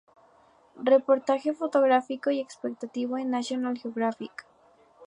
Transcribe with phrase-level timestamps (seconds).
[0.83, 4.47] Reportaje fotográfico y explicativo en National Geographic.